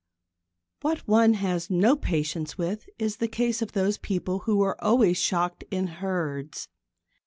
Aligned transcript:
What 0.81 1.07
one 1.07 1.35
has 1.35 1.69
no 1.69 1.95
patience 1.95 2.57
with 2.57 2.89
is 2.97 3.17
the 3.17 3.27
case 3.27 3.61
of 3.61 3.73
those 3.73 3.99
people 3.99 4.39
who 4.49 4.59
are 4.63 4.83
always 4.83 5.17
shocked 5.17 5.63
in 5.69 5.85
herds. 6.01 6.69